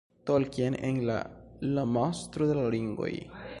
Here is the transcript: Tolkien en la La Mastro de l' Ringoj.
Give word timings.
Tolkien 0.27 0.77
en 0.87 0.97
la 1.09 1.17
La 1.75 1.85
Mastro 1.97 2.51
de 2.53 2.59
l' 2.61 2.75
Ringoj. 2.79 3.15